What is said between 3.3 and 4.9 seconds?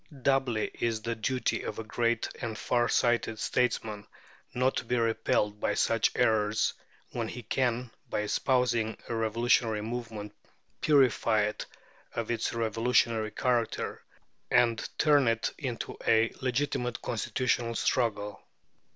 statesman not to